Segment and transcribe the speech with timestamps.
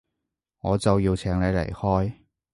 [0.61, 2.13] 我就要請你離開